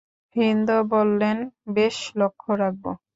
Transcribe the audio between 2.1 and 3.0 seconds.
লক্ষ্য রাখব।